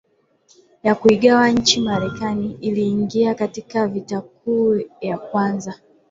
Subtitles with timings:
[0.83, 5.79] ya kuigawa nchi ya Marekani iliingia katika Vita Kuu ya Kwanza